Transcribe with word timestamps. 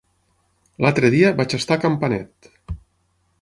L'altre 0.85 1.11
dia 1.15 1.31
vaig 1.41 1.53
estar 1.59 1.77
a 1.77 1.83
Campanet. 1.85 2.51